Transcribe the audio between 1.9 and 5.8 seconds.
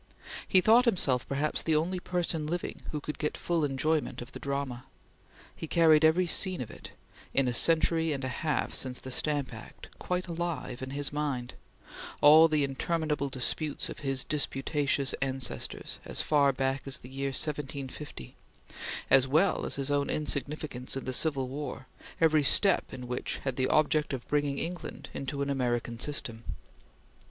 person living who could get full enjoyment of the drama. He